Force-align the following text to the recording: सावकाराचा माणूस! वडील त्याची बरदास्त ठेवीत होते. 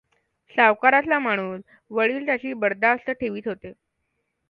सावकाराचा 0.55 1.19
माणूस! 1.19 1.61
वडील 1.91 2.25
त्याची 2.25 2.53
बरदास्त 2.55 3.11
ठेवीत 3.11 3.47
होते. 3.47 3.73